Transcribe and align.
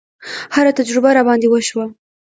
هره 0.55 0.71
تجربه 0.79 1.09
راباندې 1.17 1.47
وشوه. 1.49 1.85